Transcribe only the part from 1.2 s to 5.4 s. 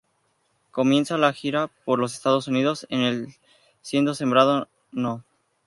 gira por los Estados Unidos en el siendo sembrado No.